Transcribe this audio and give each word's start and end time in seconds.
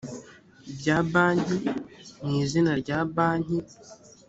bya 0.77 0.97
banki 1.11 1.57
mu 2.25 2.31
izina 2.43 2.71
rya 2.81 2.97
banki 3.15 3.57